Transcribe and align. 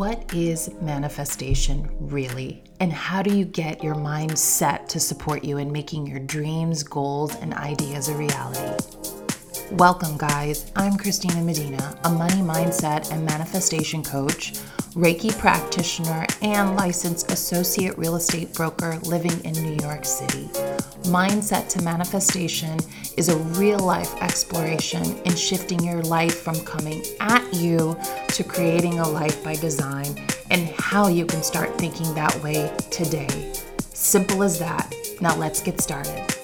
What 0.00 0.32
is 0.32 0.70
manifestation 0.80 1.86
really? 2.00 2.64
And 2.80 2.90
how 2.90 3.20
do 3.20 3.36
you 3.36 3.44
get 3.44 3.84
your 3.84 3.94
mind 3.94 4.38
set 4.38 4.88
to 4.88 4.98
support 4.98 5.44
you 5.44 5.58
in 5.58 5.70
making 5.70 6.06
your 6.06 6.20
dreams, 6.20 6.82
goals, 6.82 7.36
and 7.36 7.52
ideas 7.52 8.08
a 8.08 8.14
reality? 8.14 9.19
Welcome, 9.74 10.18
guys. 10.18 10.72
I'm 10.74 10.96
Christina 10.96 11.40
Medina, 11.42 11.96
a 12.02 12.10
money 12.10 12.42
mindset 12.42 13.12
and 13.12 13.24
manifestation 13.24 14.02
coach, 14.02 14.54
Reiki 14.94 15.36
practitioner, 15.38 16.26
and 16.42 16.74
licensed 16.74 17.30
associate 17.30 17.96
real 17.96 18.16
estate 18.16 18.52
broker 18.52 18.98
living 19.04 19.38
in 19.44 19.52
New 19.52 19.76
York 19.80 20.04
City. 20.04 20.48
Mindset 21.04 21.68
to 21.68 21.82
manifestation 21.82 22.80
is 23.16 23.28
a 23.28 23.36
real 23.36 23.78
life 23.78 24.12
exploration 24.20 25.04
in 25.18 25.36
shifting 25.36 25.78
your 25.84 26.02
life 26.02 26.40
from 26.40 26.58
coming 26.64 27.04
at 27.20 27.54
you 27.54 27.96
to 28.28 28.42
creating 28.42 28.98
a 28.98 29.08
life 29.08 29.42
by 29.44 29.54
design 29.54 30.26
and 30.50 30.68
how 30.80 31.06
you 31.06 31.24
can 31.24 31.44
start 31.44 31.78
thinking 31.78 32.12
that 32.14 32.34
way 32.42 32.76
today. 32.90 33.52
Simple 33.78 34.42
as 34.42 34.58
that. 34.58 34.92
Now 35.20 35.36
let's 35.36 35.62
get 35.62 35.80
started. 35.80 36.39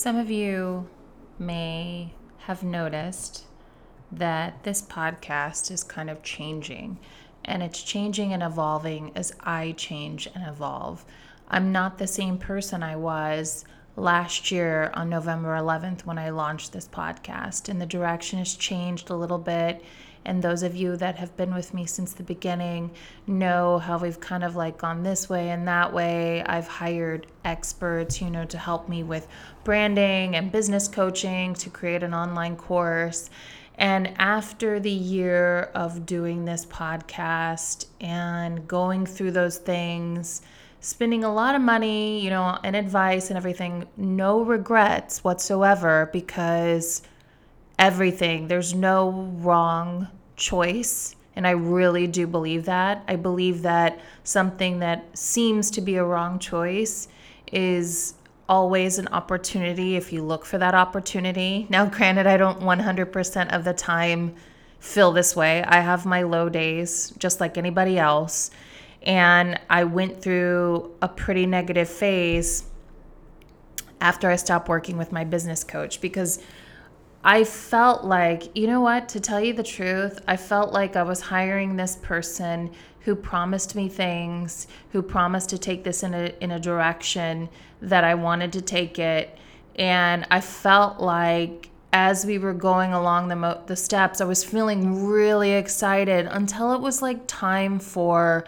Some 0.00 0.16
of 0.16 0.30
you 0.30 0.88
may 1.38 2.14
have 2.46 2.62
noticed 2.62 3.44
that 4.10 4.64
this 4.64 4.80
podcast 4.80 5.70
is 5.70 5.84
kind 5.84 6.08
of 6.08 6.22
changing 6.22 6.98
and 7.44 7.62
it's 7.62 7.82
changing 7.82 8.32
and 8.32 8.42
evolving 8.42 9.12
as 9.14 9.34
I 9.40 9.72
change 9.72 10.26
and 10.34 10.48
evolve. 10.48 11.04
I'm 11.48 11.70
not 11.70 11.98
the 11.98 12.06
same 12.06 12.38
person 12.38 12.82
I 12.82 12.96
was 12.96 13.66
last 13.96 14.50
year 14.50 14.90
on 14.94 15.08
November 15.10 15.56
11th 15.56 16.04
when 16.04 16.18
I 16.18 16.30
launched 16.30 16.72
this 16.72 16.88
podcast, 16.88 17.68
and 17.68 17.80
the 17.80 17.86
direction 17.86 18.38
has 18.38 18.54
changed 18.54 19.10
a 19.10 19.16
little 19.16 19.38
bit. 19.38 19.84
And 20.24 20.42
those 20.42 20.62
of 20.62 20.76
you 20.76 20.96
that 20.96 21.16
have 21.16 21.34
been 21.36 21.54
with 21.54 21.72
me 21.72 21.86
since 21.86 22.12
the 22.12 22.22
beginning 22.22 22.90
know 23.26 23.78
how 23.78 23.98
we've 23.98 24.20
kind 24.20 24.44
of 24.44 24.54
like 24.54 24.76
gone 24.76 25.02
this 25.02 25.30
way 25.30 25.48
and 25.48 25.66
that 25.66 25.94
way. 25.94 26.42
I've 26.44 26.68
hired 26.68 27.26
experts, 27.44 28.20
you 28.20 28.28
know, 28.28 28.44
to 28.44 28.58
help 28.58 28.88
me 28.88 29.02
with 29.02 29.26
branding 29.64 30.36
and 30.36 30.52
business 30.52 30.88
coaching 30.88 31.54
to 31.54 31.70
create 31.70 32.02
an 32.02 32.12
online 32.12 32.56
course. 32.56 33.30
And 33.76 34.12
after 34.18 34.78
the 34.78 34.90
year 34.90 35.70
of 35.74 36.04
doing 36.04 36.44
this 36.44 36.66
podcast 36.66 37.86
and 37.98 38.68
going 38.68 39.06
through 39.06 39.30
those 39.30 39.56
things, 39.56 40.42
spending 40.80 41.24
a 41.24 41.32
lot 41.32 41.54
of 41.54 41.62
money, 41.62 42.20
you 42.20 42.30
know, 42.30 42.58
and 42.64 42.74
advice 42.74 43.28
and 43.28 43.36
everything, 43.36 43.86
no 43.96 44.40
regrets 44.40 45.22
whatsoever 45.22 46.08
because 46.12 47.02
everything, 47.78 48.48
there's 48.48 48.74
no 48.74 49.10
wrong 49.38 50.08
choice. 50.36 51.14
And 51.36 51.46
I 51.46 51.50
really 51.50 52.06
do 52.06 52.26
believe 52.26 52.64
that. 52.64 53.04
I 53.08 53.16
believe 53.16 53.62
that 53.62 54.00
something 54.24 54.80
that 54.80 55.16
seems 55.16 55.70
to 55.72 55.80
be 55.80 55.96
a 55.96 56.04
wrong 56.04 56.38
choice 56.38 57.08
is 57.52 58.14
always 58.48 58.98
an 58.98 59.06
opportunity 59.08 59.96
if 59.96 60.12
you 60.12 60.22
look 60.22 60.44
for 60.44 60.58
that 60.58 60.74
opportunity. 60.74 61.66
Now, 61.70 61.86
granted, 61.86 62.26
I 62.26 62.36
don't 62.36 62.60
100% 62.60 63.54
of 63.54 63.64
the 63.64 63.72
time 63.72 64.34
feel 64.80 65.12
this 65.12 65.36
way. 65.36 65.62
I 65.62 65.80
have 65.80 66.04
my 66.04 66.22
low 66.22 66.48
days 66.48 67.12
just 67.18 67.38
like 67.38 67.56
anybody 67.56 67.98
else. 67.98 68.50
And 69.02 69.58
I 69.70 69.84
went 69.84 70.22
through 70.22 70.94
a 71.00 71.08
pretty 71.08 71.46
negative 71.46 71.88
phase 71.88 72.64
after 74.00 74.30
I 74.30 74.36
stopped 74.36 74.68
working 74.68 74.96
with 74.96 75.12
my 75.12 75.24
business 75.24 75.64
coach 75.64 76.00
because 76.00 76.40
I 77.22 77.44
felt 77.44 78.04
like, 78.04 78.56
you 78.56 78.66
know 78.66 78.80
what, 78.80 79.08
to 79.10 79.20
tell 79.20 79.40
you 79.40 79.52
the 79.52 79.62
truth, 79.62 80.20
I 80.26 80.36
felt 80.36 80.72
like 80.72 80.96
I 80.96 81.02
was 81.02 81.20
hiring 81.20 81.76
this 81.76 81.96
person 81.96 82.70
who 83.00 83.14
promised 83.14 83.74
me 83.74 83.88
things, 83.88 84.66
who 84.92 85.02
promised 85.02 85.50
to 85.50 85.58
take 85.58 85.84
this 85.84 86.02
in 86.02 86.14
a 86.14 86.32
in 86.40 86.50
a 86.50 86.60
direction 86.60 87.48
that 87.82 88.04
I 88.04 88.14
wanted 88.14 88.52
to 88.54 88.62
take 88.62 88.98
it, 88.98 89.36
and 89.76 90.26
I 90.30 90.40
felt 90.40 91.00
like 91.00 91.70
as 91.92 92.24
we 92.24 92.38
were 92.38 92.54
going 92.54 92.92
along 92.92 93.28
the 93.28 93.36
mo- 93.36 93.62
the 93.66 93.76
steps, 93.76 94.20
I 94.20 94.24
was 94.24 94.44
feeling 94.44 95.06
really 95.06 95.52
excited 95.52 96.26
until 96.26 96.72
it 96.72 96.80
was 96.80 97.02
like 97.02 97.26
time 97.26 97.78
for 97.78 98.44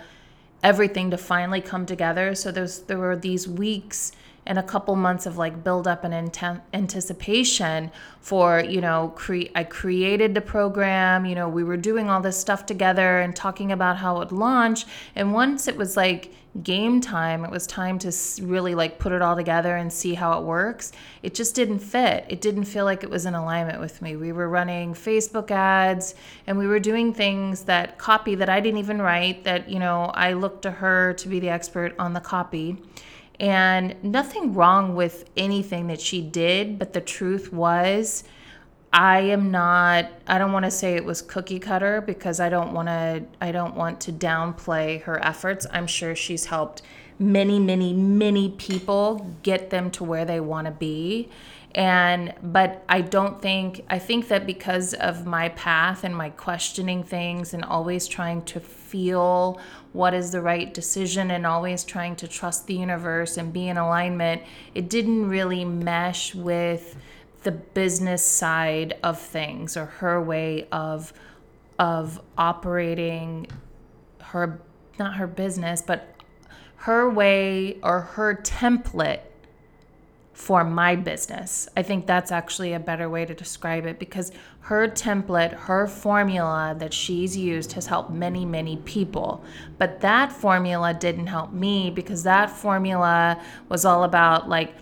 everything 0.62 1.10
to 1.10 1.16
finally 1.16 1.60
come 1.60 1.86
together. 1.86 2.34
So 2.34 2.50
there's 2.52 2.80
there 2.80 2.98
were 2.98 3.16
these 3.16 3.48
weeks 3.48 4.12
and 4.46 4.58
a 4.58 4.62
couple 4.62 4.96
months 4.96 5.26
of 5.26 5.38
like 5.38 5.62
build 5.62 5.86
up 5.86 6.04
and 6.04 6.12
intent, 6.12 6.60
anticipation 6.72 7.90
for 8.20 8.60
you 8.60 8.80
know 8.80 9.12
cre- 9.14 9.50
i 9.54 9.62
created 9.62 10.34
the 10.34 10.40
program 10.40 11.24
you 11.24 11.34
know 11.34 11.48
we 11.48 11.62
were 11.62 11.76
doing 11.76 12.08
all 12.10 12.20
this 12.20 12.38
stuff 12.38 12.66
together 12.66 13.20
and 13.20 13.36
talking 13.36 13.72
about 13.72 13.96
how 13.96 14.16
it 14.16 14.18
would 14.18 14.32
launch. 14.32 14.84
And 15.16 15.32
once 15.32 15.68
it 15.68 15.76
was 15.76 15.96
like 15.96 16.32
game 16.62 17.00
time 17.00 17.46
it 17.46 17.50
was 17.50 17.66
time 17.66 17.98
to 17.98 18.12
really 18.42 18.74
like 18.74 18.98
put 18.98 19.10
it 19.10 19.22
all 19.22 19.34
together 19.34 19.74
and 19.74 19.90
see 19.90 20.12
how 20.12 20.38
it 20.38 20.44
works 20.44 20.92
it 21.22 21.34
just 21.34 21.54
didn't 21.54 21.78
fit. 21.78 22.26
It 22.28 22.42
didn't 22.42 22.64
feel 22.64 22.84
like 22.84 23.02
it 23.02 23.08
was 23.08 23.24
in 23.24 23.34
alignment 23.34 23.80
with 23.80 24.02
me. 24.02 24.16
We 24.16 24.32
were 24.32 24.48
running 24.48 24.92
facebook 24.92 25.50
ads 25.50 26.14
and 26.46 26.58
we 26.58 26.66
were 26.66 26.78
doing 26.78 27.14
things 27.14 27.64
that 27.64 27.96
copy 27.96 28.34
that 28.34 28.48
i 28.48 28.60
didn't 28.60 28.78
even 28.78 29.00
write 29.00 29.44
that 29.44 29.68
you 29.68 29.78
know 29.78 30.10
i 30.14 30.32
looked 30.34 30.62
to 30.62 30.70
her 30.70 31.14
to 31.14 31.28
be 31.28 31.40
the 31.40 31.48
expert 31.48 31.94
on 31.98 32.12
the 32.12 32.20
copy 32.20 32.76
and 33.42 33.96
nothing 34.04 34.54
wrong 34.54 34.94
with 34.94 35.28
anything 35.36 35.88
that 35.88 36.00
she 36.00 36.22
did, 36.22 36.78
but 36.78 36.92
the 36.92 37.00
truth 37.00 37.52
was, 37.52 38.22
I 38.92 39.20
am 39.20 39.50
not 39.50 40.10
I 40.26 40.38
don't 40.38 40.52
want 40.52 40.64
to 40.66 40.70
say 40.70 40.94
it 40.94 41.04
was 41.04 41.22
cookie 41.22 41.58
cutter 41.58 42.00
because 42.02 42.40
I 42.40 42.48
don't 42.48 42.72
want 42.72 42.88
to 42.88 43.24
I 43.40 43.50
don't 43.50 43.74
want 43.74 44.00
to 44.02 44.12
downplay 44.12 45.02
her 45.02 45.22
efforts. 45.24 45.66
I'm 45.72 45.86
sure 45.86 46.14
she's 46.14 46.46
helped 46.46 46.82
many 47.18 47.58
many 47.58 47.94
many 47.94 48.50
people 48.50 49.34
get 49.42 49.70
them 49.70 49.90
to 49.92 50.04
where 50.04 50.24
they 50.24 50.40
want 50.40 50.66
to 50.66 50.72
be. 50.72 51.30
And 51.74 52.34
but 52.42 52.84
I 52.86 53.00
don't 53.00 53.40
think 53.40 53.82
I 53.88 53.98
think 53.98 54.28
that 54.28 54.44
because 54.46 54.92
of 54.92 55.24
my 55.24 55.48
path 55.48 56.04
and 56.04 56.14
my 56.14 56.28
questioning 56.28 57.02
things 57.02 57.54
and 57.54 57.64
always 57.64 58.06
trying 58.06 58.42
to 58.44 58.60
feel 58.60 59.58
what 59.92 60.14
is 60.14 60.30
the 60.30 60.40
right 60.40 60.72
decision 60.72 61.30
and 61.30 61.46
always 61.46 61.84
trying 61.84 62.16
to 62.16 62.28
trust 62.28 62.66
the 62.66 62.74
universe 62.74 63.36
and 63.36 63.52
be 63.52 63.68
in 63.68 63.76
alignment, 63.76 64.42
it 64.74 64.88
didn't 64.88 65.28
really 65.28 65.64
mesh 65.64 66.34
with 66.34 66.96
the 67.42 67.52
business 67.52 68.24
side 68.24 68.96
of 69.02 69.18
things 69.20 69.76
or 69.76 69.86
her 69.86 70.22
way 70.22 70.66
of 70.70 71.12
of 71.78 72.20
operating 72.38 73.46
her 74.20 74.60
not 74.98 75.16
her 75.16 75.26
business 75.26 75.82
but 75.82 76.14
her 76.76 77.10
way 77.10 77.76
or 77.82 78.00
her 78.00 78.34
template 78.34 79.20
for 80.32 80.64
my 80.64 80.96
business. 80.96 81.68
I 81.76 81.82
think 81.82 82.06
that's 82.06 82.32
actually 82.32 82.72
a 82.72 82.80
better 82.80 83.08
way 83.10 83.24
to 83.24 83.34
describe 83.34 83.86
it 83.86 83.98
because 83.98 84.32
her 84.60 84.88
template, 84.88 85.52
her 85.52 85.86
formula 85.86 86.74
that 86.78 86.94
she's 86.94 87.36
used 87.36 87.72
has 87.72 87.86
helped 87.86 88.10
many, 88.10 88.44
many 88.44 88.76
people. 88.78 89.44
But 89.78 90.00
that 90.00 90.32
formula 90.32 90.94
didn't 90.94 91.26
help 91.26 91.52
me 91.52 91.90
because 91.90 92.22
that 92.22 92.50
formula 92.50 93.42
was 93.68 93.84
all 93.84 94.04
about 94.04 94.48
like, 94.48 94.74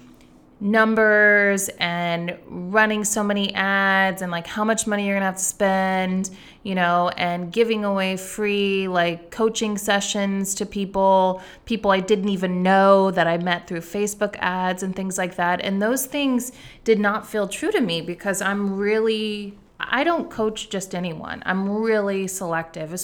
numbers 0.61 1.71
and 1.79 2.37
running 2.47 3.03
so 3.05 3.25
many 3.25 3.53
ads 3.55 4.21
and 4.21 4.31
like 4.31 4.47
how 4.47 4.63
much 4.63 4.87
money 4.87 5.07
you're 5.07 5.17
gonna 5.17 5.25
have 5.25 5.37
to 5.37 5.43
spend, 5.43 6.31
you 6.63 6.75
know, 6.75 7.09
and 7.17 7.51
giving 7.51 7.85
away 7.85 8.17
free 8.17 8.87
like 8.87 9.31
coaching 9.31 9.79
sessions 9.79 10.55
to 10.55 10.67
people, 10.67 11.41
people 11.65 11.91
I 11.91 12.01
didn't 12.01 12.29
even 12.29 12.63
know 12.63 13.11
that 13.11 13.27
I 13.27 13.39
met 13.39 13.67
through 13.67 13.81
Facebook 13.81 14.37
ads 14.39 14.83
and 14.83 14.95
things 14.95 15.17
like 15.17 15.37
that. 15.37 15.63
And 15.63 15.81
those 15.81 16.05
things 16.05 16.53
did 16.85 16.99
not 16.99 17.27
feel 17.27 17.49
true 17.49 17.73
to 17.73 17.81
me 17.81 18.03
because 18.03 18.43
I'm 18.43 18.77
really, 18.77 19.57
I 19.79 20.05
don't 20.05 20.31
coach 20.31 20.69
just 20.69 20.95
anyone. 20.95 21.43
I'm 21.47 21.71
really 21.71 22.27
selective, 22.27 22.95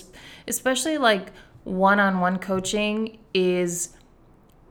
especially 0.47 0.99
like 0.99 1.33
one 1.65 1.99
on 1.99 2.21
one 2.21 2.39
coaching 2.39 3.19
is 3.33 3.96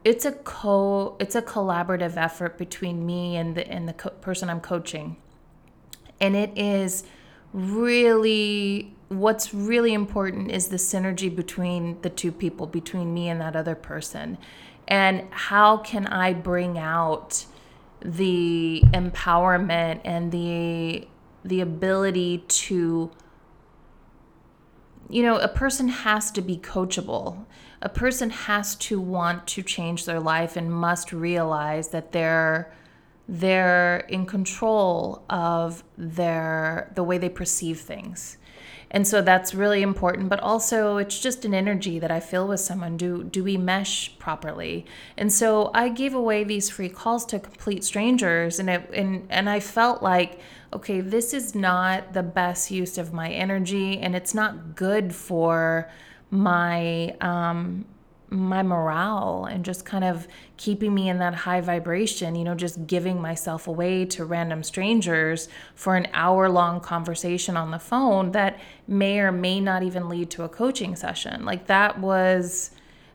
it's 0.06 0.24
a 0.24 0.32
co 0.32 1.18
it's 1.20 1.36
a 1.36 1.42
collaborative 1.42 2.16
effort 2.16 2.58
between 2.58 3.06
me 3.06 3.36
and 3.36 3.56
the 3.56 3.68
and 3.68 3.90
the 3.90 3.94
co- 3.94 4.12
person 4.12 4.50
I'm 4.50 4.62
coaching. 4.62 5.18
And 6.22 6.36
it 6.36 6.56
is 6.58 7.04
really 7.52 8.96
what's 9.10 9.54
really 9.54 9.94
important 9.94 10.52
is 10.52 10.68
the 10.68 10.78
synergy 10.78 11.36
between 11.36 12.00
the 12.02 12.10
two 12.10 12.32
people, 12.32 12.68
between 12.68 13.14
me 13.14 13.28
and 13.30 13.42
that 13.42 13.56
other 13.56 13.76
person. 13.76 14.38
And 14.88 15.28
how 15.32 15.78
can 15.78 16.06
I 16.08 16.34
bring 16.34 16.78
out 16.78 17.46
the 18.02 18.84
empowerment 18.94 20.02
and 20.06 20.32
the 20.32 21.08
the 21.44 21.62
ability 21.62 22.44
to 22.48 23.12
you 25.08 25.22
know, 25.22 25.38
a 25.38 25.48
person 25.48 25.88
has 25.88 26.32
to 26.32 26.42
be 26.42 26.58
coachable 26.58 27.46
a 27.86 27.90
person 27.90 28.32
has 28.32 28.76
to 28.76 29.00
want 29.00 29.46
to 29.46 29.62
change 29.62 30.06
their 30.06 30.20
life 30.20 30.58
and 30.58 30.74
must 30.74 31.14
realize 31.14 31.90
that 31.90 32.12
they're 32.12 32.74
they're 33.28 33.98
in 34.10 34.26
control 34.26 35.24
of 35.30 35.84
their 35.98 36.92
the 36.96 37.04
way 37.04 37.18
they 37.20 37.30
perceive 37.30 37.80
things. 37.80 38.38
And 38.90 39.08
so 39.08 39.22
that's 39.22 39.54
really 39.54 39.84
important 39.84 40.30
but 40.30 40.40
also 40.40 40.98
it's 40.98 41.20
just 41.20 41.46
an 41.46 41.54
energy 41.54 42.00
that 42.00 42.10
i 42.10 42.20
feel 42.20 42.48
with 42.48 42.60
someone. 42.60 42.98
Do 42.98 43.24
do 43.24 43.44
we 43.44 43.56
mesh 43.56 44.18
properly? 44.18 44.88
And 45.16 45.32
so 45.32 45.70
i 45.76 45.90
gave 45.90 46.16
away 46.16 46.44
these 46.44 46.72
free 46.72 46.90
calls 46.90 47.24
to 47.28 47.40
complete 47.40 47.84
strangers 47.84 48.60
and 48.60 48.68
it 48.68 48.90
and 48.94 49.28
and 49.30 49.48
i 49.48 49.60
felt 49.60 50.02
like 50.02 50.40
okay 50.74 51.02
this 51.02 51.36
is 51.36 51.54
not 51.54 52.14
the 52.14 52.24
best 52.24 52.72
use 52.72 52.98
of 52.98 53.14
my 53.14 53.30
energy 53.30 54.00
and 54.00 54.16
it's 54.16 54.34
not 54.34 54.76
good 54.76 55.14
for 55.14 55.88
my 56.36 57.16
um 57.22 57.86
my 58.30 58.64
morale 58.64 59.48
and 59.50 59.64
just 59.64 59.86
kind 59.86 60.04
of 60.04 60.28
keeping 60.58 60.94
me 60.94 61.10
in 61.10 61.20
that 61.20 61.34
high 61.34 61.62
vibration, 61.62 62.36
you 62.36 62.44
know, 62.44 62.56
just 62.56 62.88
giving 62.88 63.22
myself 63.22 63.68
away 63.68 64.06
to 64.06 64.26
random 64.26 64.64
strangers 64.64 65.48
for 65.76 65.96
an 65.96 66.08
hour 66.14 66.50
long 66.50 66.80
conversation 66.80 67.56
on 67.56 67.72
the 67.72 67.80
phone 67.80 68.32
that 68.32 68.60
may 68.88 69.20
or 69.20 69.32
may 69.32 69.60
not 69.60 69.84
even 69.84 70.10
lead 70.10 70.30
to 70.30 70.44
a 70.44 70.50
coaching 70.50 70.96
session. 70.96 71.46
Like 71.46 71.68
that 71.68 72.00
was 72.00 72.72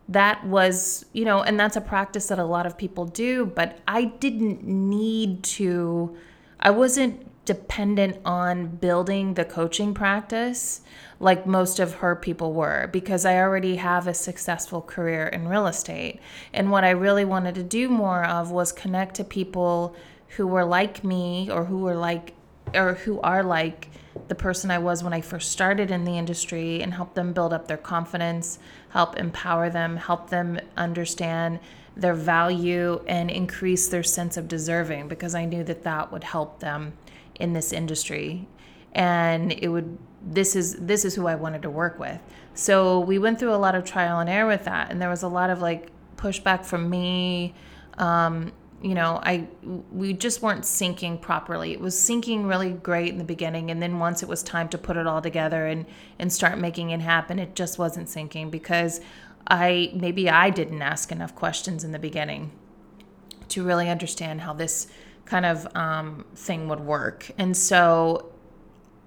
that 0.08 0.44
was, 0.44 1.05
you 1.12 1.25
know, 1.25 1.43
and 1.43 1.58
that's 1.58 1.76
a 1.76 1.81
practice 1.81 2.26
that 2.26 2.38
a 2.40 2.44
lot 2.44 2.67
of 2.67 2.76
people 2.76 3.05
do, 3.05 3.46
but 3.46 3.78
I 3.87 4.05
didn't 4.06 4.64
need 4.64 5.43
to 5.44 6.17
I 6.61 6.70
wasn't 6.70 7.26
dependent 7.45 8.19
on 8.25 8.67
building 8.67 9.35
the 9.35 9.45
coaching 9.45 9.95
practice 9.95 10.83
like 11.21 11.47
most 11.47 11.79
of 11.79 11.95
her 11.95 12.17
people 12.17 12.53
were 12.53 12.89
because 12.93 13.25
I 13.25 13.37
already 13.37 13.77
have 13.77 14.07
a 14.07 14.15
successful 14.15 14.81
career 14.81 15.27
in 15.27 15.49
real 15.49 15.67
estate. 15.67 16.21
And 16.53 16.71
what 16.71 16.85
I 16.85 16.91
really 16.91 17.25
wanted 17.25 17.55
to 17.57 17.63
do 17.63 17.89
more 17.89 18.25
of 18.25 18.51
was 18.51 18.73
connect 18.73 19.17
to 19.17 19.25
people 19.25 19.95
who 20.37 20.47
were 20.47 20.65
like 20.65 21.05
me 21.05 21.51
or 21.51 21.65
who 21.65 21.79
were 21.79 21.97
like 21.97 22.35
or 22.75 22.95
who 22.95 23.21
are 23.21 23.43
like 23.43 23.89
the 24.29 24.35
person 24.35 24.71
I 24.71 24.79
was 24.79 25.03
when 25.03 25.13
I 25.13 25.21
first 25.21 25.51
started 25.53 25.91
in 25.91 26.05
the 26.05 26.17
industry 26.17 26.83
and 26.83 26.95
help 26.95 27.15
them 27.15 27.33
build 27.33 27.53
up 27.53 27.69
their 27.69 27.77
confidence, 27.77 28.59
help 28.91 29.17
empower 29.17 29.71
them, 29.71 29.97
help 29.97 30.31
them 30.31 30.59
understand 30.77 31.59
their 31.97 32.15
value 32.15 33.03
and 33.07 33.31
increase 33.31 33.89
their 33.89 34.03
sense 34.03 34.37
of 34.37 34.49
deserving 34.49 35.09
because 35.09 35.35
I 35.35 35.45
knew 35.45 35.65
that 35.65 35.85
that 35.85 36.13
would 36.13 36.25
help 36.25 36.61
them 36.61 36.95
in 37.41 37.53
this 37.53 37.73
industry 37.73 38.47
and 38.93 39.53
it 39.53 39.69
would 39.69 39.99
this 40.23 40.55
is 40.55 40.77
this 40.77 41.05
is 41.05 41.15
who 41.15 41.27
I 41.27 41.35
wanted 41.35 41.63
to 41.63 41.71
work 41.71 41.99
with. 41.99 42.21
So 42.55 43.01
we 43.01 43.19
went 43.19 43.39
through 43.39 43.55
a 43.55 43.57
lot 43.57 43.75
of 43.75 43.85
trial 43.85 44.19
and 44.19 44.29
error 44.29 44.49
with 44.49 44.65
that, 44.65 44.91
and 44.91 45.01
there 45.01 45.09
was 45.09 45.23
a 45.23 45.29
lot 45.29 45.51
of 45.51 45.61
like 45.61 45.91
pushback 46.17 46.65
from 46.65 46.91
me. 46.91 47.55
Um, 47.99 48.53
you 48.83 48.95
know, 48.95 49.21
I 49.23 49.47
we 49.93 50.13
just 50.13 50.43
weren't 50.43 50.63
syncing 50.63 51.21
properly. 51.21 51.73
It 51.73 51.81
was 51.81 51.95
syncing 51.95 52.49
really 52.49 52.73
great 52.73 53.09
in 53.09 53.19
the 53.19 53.25
beginning, 53.25 53.71
and 53.71 53.83
then 53.83 53.99
once 53.99 54.23
it 54.23 54.29
was 54.29 54.43
time 54.43 54.69
to 54.71 54.79
put 54.79 54.97
it 54.97 55.07
all 55.07 55.23
together 55.23 55.67
and 55.67 55.87
and 56.19 56.33
start 56.33 56.59
making 56.59 56.91
it 56.91 57.01
happen, 57.01 57.39
it 57.39 57.55
just 57.55 57.79
wasn't 57.79 58.09
syncing 58.09 58.51
because 58.51 59.01
I 59.47 59.91
maybe 59.95 60.29
I 60.29 60.51
didn't 60.51 60.83
ask 60.83 61.13
enough 61.13 61.35
questions 61.35 61.85
in 61.85 61.93
the 61.93 61.99
beginning 61.99 62.53
to 63.49 63.65
really 63.65 63.89
understand 63.89 64.43
how 64.43 64.53
this 64.53 64.87
kind 65.25 65.46
of 65.46 65.67
um, 65.76 66.25
thing 66.34 66.69
would 66.69 66.81
work, 66.81 67.31
and 67.38 67.56
so 67.56 68.32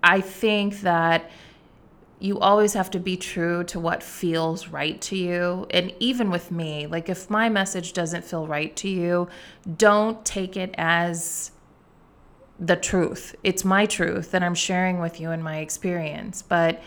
I 0.04 0.21
think 0.21 0.81
that 0.81 1.30
you 2.19 2.39
always 2.39 2.74
have 2.74 2.89
to 2.89 3.00
be 3.00 3.18
true 3.18 3.65
to 3.65 3.77
what 3.77 4.01
feels 4.01 4.69
right 4.69 5.01
to 5.01 5.18
you. 5.18 5.68
And 5.71 5.94
even 6.00 6.30
with 6.30 6.51
me, 6.51 6.88
like 6.88 7.10
if 7.10 7.30
my 7.30 7.50
message 7.50 7.92
doesn't 7.92 8.24
feel 8.24 8.48
right 8.48 8.74
to 8.77 8.88
you, 8.88 9.27
don't 9.77 10.24
take 10.24 10.56
it 10.56 10.74
as 10.77 11.51
the 12.57 12.77
truth. 12.77 13.36
It's 13.44 13.65
my 13.65 13.86
truth 13.86 14.31
that 14.31 14.42
I'm 14.42 14.56
sharing 14.56 15.00
with 15.00 15.19
you 15.19 15.31
in 15.31 15.44
my 15.44 15.57
experience. 15.57 16.42
But 16.42 16.81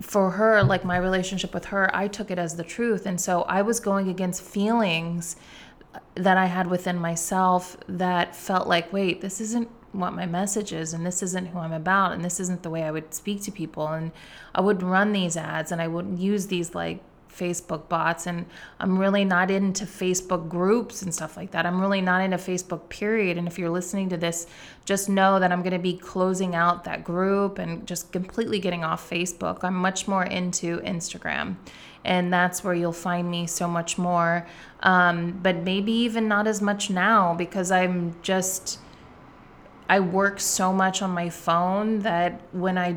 for 0.00 0.32
her, 0.32 0.62
like 0.64 0.84
my 0.84 0.96
relationship 0.96 1.54
with 1.54 1.66
her, 1.66 1.94
I 1.94 2.08
took 2.08 2.32
it 2.32 2.38
as 2.40 2.56
the 2.56 2.64
truth. 2.64 3.06
And 3.06 3.20
so 3.20 3.42
I 3.42 3.62
was 3.62 3.78
going 3.78 4.08
against 4.08 4.42
feelings 4.42 5.36
that 6.14 6.36
I 6.36 6.46
had 6.46 6.66
within 6.66 6.98
myself 6.98 7.76
that 7.88 8.36
felt 8.36 8.68
like, 8.68 8.92
wait, 8.92 9.20
this 9.20 9.40
isn't 9.40 9.68
what 9.92 10.12
my 10.12 10.26
message 10.26 10.72
is 10.72 10.92
and 10.92 11.04
this 11.04 11.22
isn't 11.22 11.46
who 11.46 11.58
I'm 11.58 11.72
about 11.72 12.12
and 12.12 12.24
this 12.24 12.38
isn't 12.38 12.62
the 12.62 12.70
way 12.70 12.84
I 12.84 12.90
would 12.90 13.12
speak 13.12 13.42
to 13.42 13.50
people. 13.50 13.88
And 13.88 14.12
I 14.54 14.60
would 14.60 14.82
run 14.82 15.12
these 15.12 15.36
ads 15.36 15.72
and 15.72 15.80
I 15.80 15.88
would 15.88 16.18
use 16.18 16.46
these 16.46 16.74
like 16.74 17.02
Facebook 17.30 17.88
bots 17.88 18.26
and 18.26 18.46
I'm 18.78 18.98
really 18.98 19.24
not 19.24 19.50
into 19.50 19.84
Facebook 19.84 20.48
groups 20.48 21.02
and 21.02 21.14
stuff 21.14 21.36
like 21.36 21.52
that. 21.52 21.66
I'm 21.66 21.80
really 21.80 22.00
not 22.00 22.22
into 22.22 22.36
Facebook 22.36 22.88
period 22.88 23.38
and 23.38 23.46
if 23.46 23.58
you're 23.58 23.70
listening 23.70 24.08
to 24.10 24.16
this 24.16 24.46
just 24.84 25.08
know 25.08 25.38
that 25.38 25.52
I'm 25.52 25.60
going 25.60 25.72
to 25.72 25.78
be 25.78 25.96
closing 25.96 26.54
out 26.54 26.84
that 26.84 27.04
group 27.04 27.58
and 27.58 27.86
just 27.86 28.12
completely 28.12 28.58
getting 28.58 28.84
off 28.84 29.08
Facebook. 29.08 29.62
I'm 29.62 29.74
much 29.74 30.08
more 30.08 30.24
into 30.24 30.80
Instagram 30.80 31.56
and 32.04 32.32
that's 32.32 32.64
where 32.64 32.74
you'll 32.74 32.92
find 32.92 33.30
me 33.30 33.46
so 33.46 33.68
much 33.68 33.98
more 33.98 34.46
um, 34.82 35.38
but 35.42 35.56
maybe 35.56 35.92
even 35.92 36.28
not 36.28 36.46
as 36.46 36.62
much 36.62 36.90
now 36.90 37.34
because 37.34 37.70
I'm 37.70 38.14
just 38.22 38.78
I 39.88 39.98
work 39.98 40.38
so 40.38 40.72
much 40.72 41.02
on 41.02 41.10
my 41.10 41.28
phone 41.30 41.98
that 42.00 42.40
when 42.52 42.78
I 42.78 42.96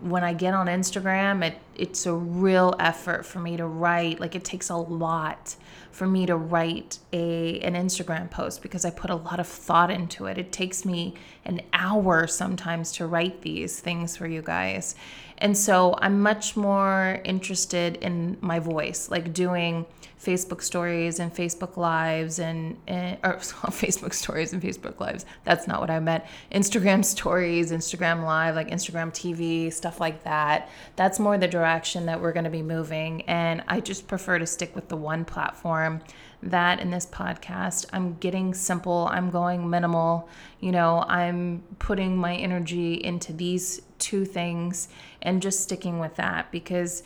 when 0.00 0.24
I 0.24 0.32
get 0.32 0.54
on 0.54 0.66
Instagram, 0.66 1.44
it 1.44 1.58
it's 1.74 2.04
a 2.04 2.12
real 2.12 2.74
effort 2.78 3.24
for 3.24 3.38
me 3.38 3.56
to 3.56 3.66
write. 3.66 4.20
Like 4.20 4.34
it 4.34 4.44
takes 4.44 4.68
a 4.68 4.76
lot 4.76 5.56
for 5.90 6.06
me 6.06 6.26
to 6.26 6.36
write 6.36 6.98
a 7.12 7.60
an 7.60 7.74
Instagram 7.74 8.30
post 8.30 8.62
because 8.62 8.84
I 8.84 8.90
put 8.90 9.10
a 9.10 9.16
lot 9.16 9.40
of 9.40 9.46
thought 9.46 9.90
into 9.90 10.26
it. 10.26 10.38
It 10.38 10.52
takes 10.52 10.84
me 10.84 11.14
an 11.44 11.62
hour 11.72 12.26
sometimes 12.26 12.92
to 12.92 13.06
write 13.06 13.42
these 13.42 13.80
things 13.80 14.16
for 14.16 14.26
you 14.26 14.42
guys. 14.42 14.94
And 15.40 15.56
so 15.56 15.94
I'm 15.98 16.20
much 16.20 16.56
more 16.56 17.20
interested 17.24 17.96
in 17.96 18.36
my 18.40 18.58
voice, 18.58 19.10
like 19.10 19.32
doing 19.32 19.86
Facebook 20.22 20.62
stories 20.62 21.18
and 21.18 21.34
Facebook 21.34 21.78
lives 21.78 22.38
and, 22.38 22.76
and 22.86 23.16
or 23.24 23.34
Facebook 23.36 24.12
stories 24.12 24.52
and 24.52 24.62
Facebook 24.62 25.00
lives. 25.00 25.24
That's 25.44 25.66
not 25.66 25.80
what 25.80 25.88
I 25.88 25.98
meant. 25.98 26.24
Instagram 26.52 27.02
stories, 27.04 27.72
Instagram 27.72 28.24
live, 28.24 28.54
like 28.54 28.68
Instagram 28.68 29.12
TV, 29.12 29.72
stuff 29.72 29.98
like 29.98 30.22
that. 30.24 30.68
That's 30.96 31.18
more 31.18 31.38
the 31.38 31.48
direction 31.48 32.04
that 32.06 32.20
we're 32.20 32.32
going 32.32 32.44
to 32.44 32.50
be 32.50 32.62
moving. 32.62 33.22
And 33.22 33.64
I 33.66 33.80
just 33.80 34.06
prefer 34.06 34.38
to 34.38 34.46
stick 34.46 34.74
with 34.74 34.88
the 34.88 34.96
one 34.96 35.24
platform 35.24 36.02
that 36.42 36.80
in 36.80 36.90
this 36.90 37.06
podcast. 37.06 37.86
I'm 37.92 38.14
getting 38.14 38.54
simple, 38.54 39.08
I'm 39.10 39.30
going 39.30 39.68
minimal. 39.68 40.28
You 40.60 40.72
know, 40.72 41.04
I'm 41.08 41.62
putting 41.78 42.16
my 42.16 42.34
energy 42.34 42.94
into 42.94 43.32
these 43.32 43.82
two 43.98 44.24
things 44.24 44.88
and 45.22 45.42
just 45.42 45.60
sticking 45.60 45.98
with 45.98 46.16
that 46.16 46.50
because 46.50 47.02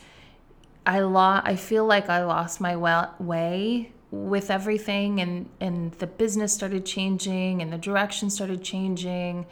I 0.85 0.99
lo- 0.99 1.41
I 1.43 1.55
feel 1.55 1.85
like 1.85 2.09
I 2.09 2.23
lost 2.23 2.61
my 2.61 2.75
way 3.19 3.91
with 4.11 4.49
everything 4.49 5.19
and 5.19 5.49
and 5.59 5.91
the 5.93 6.07
business 6.07 6.53
started 6.53 6.85
changing 6.85 7.61
and 7.61 7.73
the 7.73 7.77
direction 7.77 8.29
started 8.29 8.63
changing. 8.63 9.45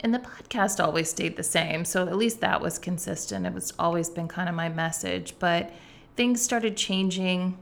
And 0.00 0.12
the 0.12 0.18
podcast 0.18 0.82
always 0.82 1.10
stayed 1.10 1.36
the 1.36 1.44
same. 1.44 1.84
So 1.84 2.08
at 2.08 2.16
least 2.16 2.40
that 2.40 2.60
was 2.60 2.76
consistent. 2.76 3.46
It 3.46 3.52
was 3.52 3.72
always 3.78 4.10
been 4.10 4.26
kind 4.26 4.48
of 4.48 4.54
my 4.56 4.68
message. 4.68 5.34
But 5.38 5.72
things 6.16 6.42
started 6.42 6.76
changing 6.76 7.56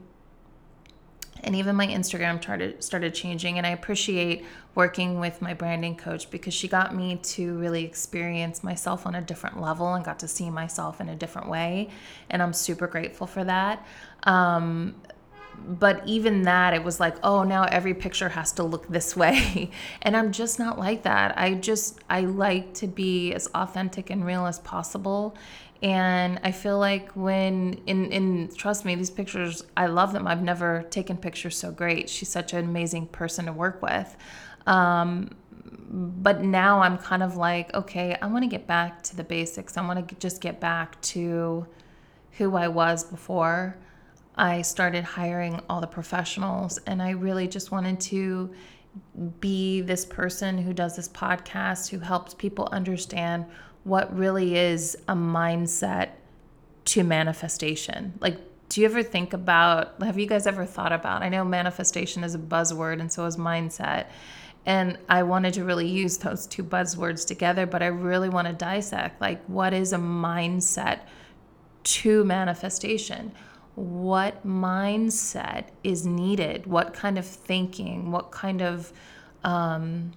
and 1.43 1.55
even 1.55 1.75
my 1.75 1.87
Instagram 1.87 2.41
started 2.41 2.83
started 2.83 3.13
changing 3.13 3.57
and 3.57 3.65
I 3.65 3.71
appreciate 3.71 4.45
working 4.75 5.19
with 5.19 5.41
my 5.41 5.53
branding 5.53 5.95
coach 5.95 6.29
because 6.29 6.53
she 6.53 6.67
got 6.67 6.95
me 6.95 7.17
to 7.17 7.57
really 7.57 7.83
experience 7.83 8.63
myself 8.63 9.05
on 9.05 9.15
a 9.15 9.21
different 9.21 9.59
level 9.59 9.93
and 9.93 10.03
got 10.05 10.19
to 10.19 10.27
see 10.27 10.49
myself 10.49 11.01
in 11.01 11.09
a 11.09 11.15
different 11.15 11.49
way 11.49 11.89
and 12.29 12.41
I'm 12.41 12.53
super 12.53 12.87
grateful 12.87 13.27
for 13.27 13.43
that. 13.43 13.85
Um, 14.23 14.95
but 15.67 16.01
even 16.07 16.43
that 16.43 16.73
it 16.73 16.83
was 16.83 16.99
like 16.99 17.15
oh 17.23 17.43
now 17.43 17.63
every 17.65 17.93
picture 17.93 18.29
has 18.29 18.51
to 18.53 18.63
look 18.63 18.87
this 18.87 19.15
way 19.23 19.69
and 20.01 20.15
i'm 20.15 20.31
just 20.31 20.57
not 20.57 20.79
like 20.79 21.03
that. 21.03 21.37
I 21.37 21.55
just 21.55 21.99
i 22.09 22.21
like 22.21 22.73
to 22.75 22.87
be 22.87 23.33
as 23.33 23.47
authentic 23.53 24.09
and 24.09 24.25
real 24.25 24.45
as 24.45 24.59
possible 24.59 25.35
and 25.81 26.39
i 26.43 26.51
feel 26.51 26.77
like 26.77 27.11
when 27.11 27.73
in 27.87 28.11
in 28.11 28.49
trust 28.55 28.85
me 28.85 28.93
these 28.95 29.09
pictures 29.09 29.63
i 29.75 29.87
love 29.87 30.13
them. 30.13 30.27
I've 30.27 30.43
never 30.43 30.83
taken 30.89 31.17
pictures 31.17 31.57
so 31.57 31.71
great. 31.71 32.09
She's 32.09 32.29
such 32.29 32.53
an 32.53 32.63
amazing 32.65 33.07
person 33.07 33.45
to 33.45 33.53
work 33.53 33.81
with. 33.81 34.15
Um, 34.67 35.35
but 35.93 36.41
now 36.41 36.79
i'm 36.81 36.97
kind 36.97 37.23
of 37.23 37.35
like 37.35 37.73
okay 37.73 38.15
i 38.21 38.25
want 38.27 38.43
to 38.43 38.47
get 38.47 38.67
back 38.67 39.01
to 39.03 39.15
the 39.15 39.23
basics. 39.23 39.77
I 39.77 39.85
want 39.85 40.07
to 40.07 40.15
just 40.15 40.39
get 40.41 40.59
back 40.59 41.01
to 41.01 41.65
who 42.37 42.55
i 42.55 42.67
was 42.67 43.03
before 43.03 43.77
i 44.35 44.61
started 44.61 45.03
hiring 45.03 45.59
all 45.67 45.81
the 45.81 45.87
professionals. 45.87 46.79
And 46.85 47.01
i 47.01 47.09
really 47.11 47.47
just 47.47 47.71
wanted 47.71 47.99
to 48.01 48.51
be 49.39 49.81
this 49.81 50.05
person 50.05 50.57
who 50.57 50.73
does 50.73 50.95
this 50.95 51.09
podcast 51.09 51.89
who 51.89 51.99
helps 51.99 52.33
people 52.33 52.67
understand 52.71 53.45
what 53.83 54.15
really 54.15 54.55
is 54.55 54.95
a 55.07 55.13
mindset 55.13 56.11
to 56.85 57.03
manifestation. 57.03 58.13
Like, 58.19 58.37
do 58.69 58.81
you 58.81 58.85
ever 58.85 59.03
think 59.03 59.33
about, 59.33 60.01
have 60.01 60.17
you 60.17 60.25
guys 60.25 60.47
ever 60.47 60.65
thought 60.65 60.93
about, 60.93 61.23
I 61.23 61.29
know 61.29 61.43
manifestation 61.43 62.23
is 62.23 62.35
a 62.35 62.39
buzzword 62.39 63.01
and 63.01 63.11
so 63.11 63.25
is 63.25 63.37
mindset. 63.37 64.07
And 64.65 64.97
I 65.09 65.23
wanted 65.23 65.53
to 65.55 65.65
really 65.65 65.87
use 65.87 66.17
those 66.17 66.45
two 66.45 66.63
buzzwords 66.63 67.25
together, 67.25 67.65
but 67.65 67.81
I 67.81 67.87
really 67.87 68.29
want 68.29 68.47
to 68.47 68.53
dissect 68.53 69.19
like 69.19 69.43
what 69.45 69.73
is 69.73 69.91
a 69.91 69.97
mindset 69.97 71.01
to 71.83 72.23
manifestation? 72.23 73.31
What 73.75 74.45
mindset 74.45 75.65
is 75.83 76.05
needed? 76.05 76.67
What 76.67 76.93
kind 76.93 77.17
of 77.17 77.25
thinking? 77.25 78.11
What 78.11 78.31
kind 78.31 78.61
of 78.61 78.93
um, 79.43 80.11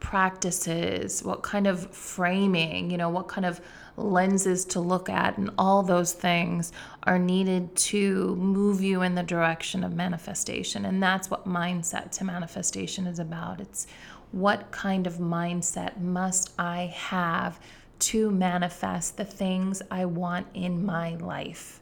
practices? 0.00 1.22
What 1.22 1.42
kind 1.42 1.66
of 1.66 1.94
framing? 1.94 2.90
You 2.90 2.96
know, 2.96 3.08
what 3.08 3.28
kind 3.28 3.46
of 3.46 3.60
lenses 3.96 4.64
to 4.64 4.80
look 4.80 5.08
at, 5.08 5.36
and 5.36 5.50
all 5.58 5.82
those 5.82 6.12
things 6.12 6.72
are 7.04 7.18
needed 7.18 7.74
to 7.76 8.34
move 8.36 8.80
you 8.80 9.02
in 9.02 9.14
the 9.14 9.22
direction 9.22 9.84
of 9.84 9.94
manifestation. 9.94 10.84
And 10.86 11.02
that's 11.02 11.30
what 11.30 11.46
mindset 11.46 12.10
to 12.12 12.24
manifestation 12.24 13.06
is 13.06 13.18
about. 13.18 13.60
It's 13.60 13.86
what 14.32 14.70
kind 14.70 15.06
of 15.06 15.14
mindset 15.14 16.00
must 16.00 16.52
I 16.58 16.94
have 16.96 17.60
to 17.98 18.30
manifest 18.30 19.16
the 19.16 19.24
things 19.24 19.82
I 19.90 20.06
want 20.06 20.46
in 20.54 20.84
my 20.84 21.16
life? 21.16 21.80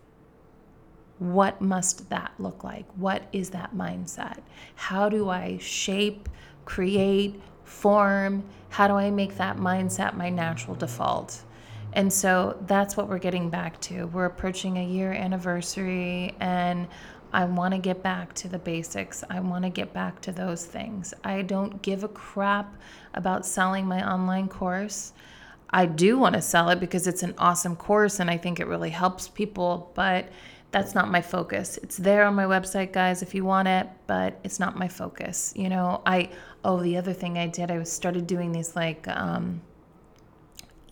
What 1.19 1.61
must 1.61 2.11
that 2.11 2.33
look 2.39 2.65
like? 2.65 2.87
What 2.97 3.23
is 3.33 3.51
that 3.51 3.75
mindset? 3.75 4.39
How 4.75 5.09
do 5.09 5.29
I 5.29 5.59
shape, 5.59 6.29
create, 6.65 7.41
form? 7.69 8.45
How 8.71 8.89
do 8.89 8.95
I 8.95 9.11
make 9.11 9.37
that 9.37 9.57
mindset 9.57 10.17
my 10.17 10.31
natural 10.31 10.75
default? 10.75 11.43
And 11.93 12.13
so 12.13 12.57
that's 12.67 12.97
what 12.97 13.09
we're 13.09 13.19
getting 13.19 13.51
back 13.51 13.81
to. 13.83 14.07
We're 14.09 14.27
approaching 14.27 14.79
a 14.79 14.85
year 14.85 15.13
anniversary, 15.13 16.35
and 16.39 16.87
I 17.33 17.45
want 17.45 17.75
to 17.75 17.79
get 17.79 18.03
back 18.03 18.35
to 18.35 18.49
the 18.49 18.59
basics. 18.59 19.25
I 19.29 19.41
want 19.41 19.65
to 19.65 19.71
get 19.71 19.93
back 19.93 20.21
to 20.23 20.33
those 20.33 20.65
things. 20.65 21.15
I 21.25 21.43
don't 21.43 21.81
give 21.83 22.05
a 22.05 22.09
crap 22.09 22.75
about 23.15 23.47
selling 23.47 23.87
my 23.87 24.09
online 24.11 24.49
course. 24.49 25.13
I 25.71 25.87
do 25.87 26.19
want 26.19 26.35
to 26.35 26.43
sell 26.43 26.71
it 26.71 26.81
because 26.81 27.07
it's 27.07 27.23
an 27.23 27.35
awesome 27.37 27.77
course 27.77 28.21
and 28.21 28.31
I 28.31 28.39
think 28.39 28.59
it 28.59 28.67
really 28.67 28.91
helps 28.91 29.29
people, 29.29 29.93
but 29.95 30.31
that's 30.71 30.95
not 30.95 31.11
my 31.11 31.21
focus. 31.21 31.79
It's 31.83 31.97
there 31.97 32.25
on 32.25 32.35
my 32.35 32.45
website, 32.45 32.93
guys, 32.93 33.23
if 33.23 33.35
you 33.35 33.45
want 33.45 33.69
it, 33.69 33.87
but 34.07 34.39
it's 34.45 34.59
not 34.59 34.79
my 34.79 34.89
focus. 34.89 35.53
You 35.57 35.69
know, 35.69 36.03
I, 36.07 36.31
oh, 36.65 36.83
the 36.83 36.97
other 36.97 37.13
thing 37.13 37.39
I 37.39 37.47
did, 37.47 37.71
I 37.71 37.83
started 37.85 38.27
doing 38.27 38.53
these 38.53 38.75
like, 38.75 39.07
um, 39.09 39.61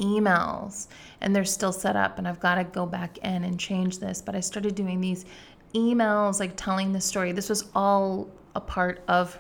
emails 0.00 0.88
and 1.20 1.35
they're 1.35 1.44
still 1.44 1.73
set 1.73 1.96
up 1.96 2.18
and 2.18 2.28
I've 2.28 2.40
got 2.40 2.56
to 2.56 2.64
go 2.64 2.87
back 2.87 3.18
in 3.18 3.44
and 3.44 3.58
change 3.58 3.99
this. 3.99 4.20
But 4.23 4.35
I 4.35 4.40
started 4.40 4.75
doing 4.75 5.00
these 5.00 5.25
emails 5.75 6.40
like 6.40 6.52
telling 6.56 6.92
the 6.92 7.00
story. 7.00 7.32
This 7.32 7.49
was 7.49 7.64
all 7.75 8.28
a 8.54 8.61
part 8.61 9.02
of 9.08 9.38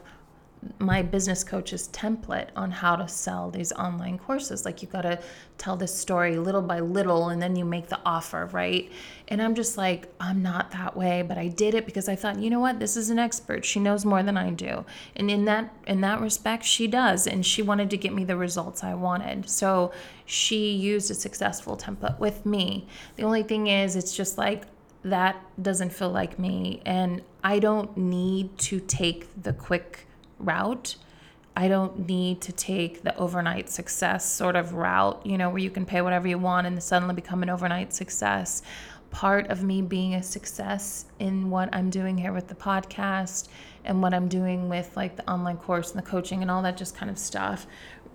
my 0.78 1.02
business 1.02 1.44
coach's 1.44 1.88
template 1.88 2.48
on 2.56 2.70
how 2.70 2.96
to 2.96 3.08
sell 3.08 3.50
these 3.50 3.72
online 3.72 4.18
courses. 4.18 4.64
Like 4.64 4.82
you 4.82 4.88
got 4.88 5.02
to 5.02 5.18
tell 5.58 5.76
this 5.76 5.94
story 5.94 6.36
little 6.36 6.62
by 6.62 6.80
little 6.80 7.28
and 7.28 7.40
then 7.40 7.56
you 7.56 7.64
make 7.64 7.88
the 7.88 7.98
offer, 8.04 8.48
right? 8.52 8.90
And 9.28 9.42
I'm 9.42 9.54
just 9.54 9.76
like, 9.76 10.12
I'm 10.20 10.42
not 10.42 10.70
that 10.72 10.96
way, 10.96 11.22
but 11.22 11.38
I 11.38 11.48
did 11.48 11.74
it 11.74 11.86
because 11.86 12.08
I 12.08 12.16
thought, 12.16 12.38
you 12.38 12.50
know 12.50 12.60
what? 12.60 12.78
This 12.78 12.96
is 12.96 13.10
an 13.10 13.18
expert. 13.18 13.64
She 13.64 13.80
knows 13.80 14.04
more 14.04 14.22
than 14.22 14.36
I 14.36 14.50
do. 14.50 14.84
And 15.14 15.30
in 15.30 15.44
that 15.46 15.72
in 15.86 16.00
that 16.02 16.20
respect, 16.20 16.64
she 16.64 16.86
does 16.86 17.26
and 17.26 17.44
she 17.44 17.62
wanted 17.62 17.90
to 17.90 17.96
get 17.96 18.12
me 18.12 18.24
the 18.24 18.36
results 18.36 18.84
I 18.84 18.94
wanted. 18.94 19.48
So 19.48 19.92
she 20.24 20.72
used 20.72 21.10
a 21.10 21.14
successful 21.14 21.76
template 21.76 22.18
with 22.18 22.44
me. 22.44 22.86
The 23.16 23.24
only 23.24 23.42
thing 23.42 23.66
is 23.66 23.96
it's 23.96 24.14
just 24.14 24.38
like 24.38 24.64
that 25.06 25.40
doesn't 25.62 25.90
feel 25.90 26.10
like 26.10 26.38
me 26.38 26.82
and 26.84 27.22
I 27.44 27.60
don't 27.60 27.96
need 27.96 28.58
to 28.58 28.80
take 28.80 29.28
the 29.40 29.52
quick 29.52 30.06
route. 30.38 30.96
I 31.56 31.68
don't 31.68 32.06
need 32.06 32.42
to 32.42 32.52
take 32.52 33.02
the 33.02 33.16
overnight 33.16 33.70
success 33.70 34.30
sort 34.30 34.56
of 34.56 34.74
route, 34.74 35.24
you 35.24 35.38
know, 35.38 35.48
where 35.48 35.58
you 35.58 35.70
can 35.70 35.86
pay 35.86 36.02
whatever 36.02 36.28
you 36.28 36.38
want 36.38 36.66
and 36.66 36.82
suddenly 36.82 37.14
become 37.14 37.42
an 37.42 37.48
overnight 37.48 37.94
success. 37.94 38.62
Part 39.10 39.46
of 39.46 39.62
me 39.62 39.80
being 39.80 40.14
a 40.14 40.22
success 40.22 41.06
in 41.18 41.48
what 41.48 41.74
I'm 41.74 41.88
doing 41.88 42.18
here 42.18 42.32
with 42.32 42.48
the 42.48 42.54
podcast 42.54 43.48
and 43.86 44.02
what 44.02 44.12
I'm 44.12 44.28
doing 44.28 44.68
with 44.68 44.94
like 44.96 45.16
the 45.16 45.30
online 45.30 45.56
course 45.56 45.92
and 45.92 45.98
the 45.98 46.06
coaching 46.06 46.42
and 46.42 46.50
all 46.50 46.60
that 46.62 46.76
just 46.76 46.94
kind 46.94 47.10
of 47.10 47.18
stuff 47.18 47.66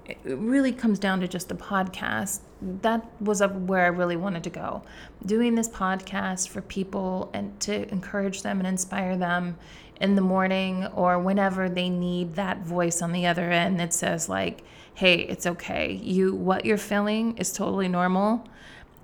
it 0.05 0.17
really 0.23 0.71
comes 0.71 0.99
down 0.99 1.19
to 1.21 1.27
just 1.27 1.49
the 1.49 1.55
podcast. 1.55 2.41
That 2.81 3.05
was 3.21 3.41
where 3.41 3.85
I 3.85 3.87
really 3.87 4.17
wanted 4.17 4.43
to 4.43 4.49
go. 4.49 4.83
Doing 5.25 5.55
this 5.55 5.69
podcast 5.69 6.49
for 6.49 6.61
people 6.61 7.29
and 7.33 7.59
to 7.61 7.89
encourage 7.91 8.41
them 8.41 8.59
and 8.59 8.67
inspire 8.67 9.17
them 9.17 9.57
in 9.99 10.15
the 10.15 10.21
morning 10.21 10.87
or 10.87 11.19
whenever 11.19 11.69
they 11.69 11.89
need 11.89 12.35
that 12.35 12.65
voice 12.65 13.01
on 13.01 13.11
the 13.11 13.27
other 13.27 13.51
end 13.51 13.79
that 13.79 13.93
says 13.93 14.27
like, 14.27 14.63
"Hey, 14.95 15.15
it's 15.15 15.45
okay. 15.45 15.93
You 15.93 16.33
what 16.35 16.65
you're 16.65 16.77
feeling 16.77 17.37
is 17.37 17.53
totally 17.53 17.87
normal." 17.87 18.47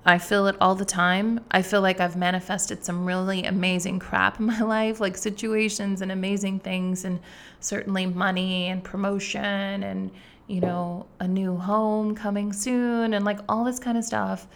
I 0.04 0.16
feel 0.18 0.46
it 0.46 0.56
all 0.60 0.74
the 0.74 0.86
time. 0.86 1.40
I 1.50 1.60
feel 1.60 1.82
like 1.82 2.00
I've 2.00 2.16
manifested 2.16 2.82
some 2.84 3.04
really 3.04 3.44
amazing 3.44 3.98
crap 3.98 4.40
in 4.40 4.46
my 4.46 4.60
life, 4.76 5.00
like 5.00 5.16
situations 5.16 6.00
and 6.00 6.10
amazing 6.10 6.60
things, 6.60 7.04
and 7.04 7.20
certainly 7.60 8.06
money 8.06 8.66
and 8.66 8.82
promotion 8.82 9.82
and, 9.82 10.10
you 10.48 10.60
know, 10.60 11.06
a 11.20 11.28
new 11.28 11.56
home 11.56 12.14
coming 12.14 12.52
soon 12.52 13.14
and 13.14 13.24
like 13.24 13.38
all 13.48 13.64
this 13.64 13.78
kind 13.78 13.96
of 13.96 14.04
stuff. 14.04 14.48